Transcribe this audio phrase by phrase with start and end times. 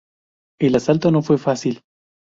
[0.59, 1.83] El asalto no fue fácil.